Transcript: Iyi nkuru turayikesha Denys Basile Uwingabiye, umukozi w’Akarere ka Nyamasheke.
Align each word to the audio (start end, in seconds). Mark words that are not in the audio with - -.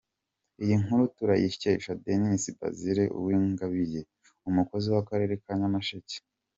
Iyi 0.63 0.75
nkuru 0.81 1.03
turayikesha 1.15 1.97
Denys 2.03 2.43
Basile 2.59 3.03
Uwingabiye, 3.17 3.99
umukozi 4.49 4.87
w’Akarere 4.93 5.33
ka 5.43 5.51
Nyamasheke. 5.59 6.17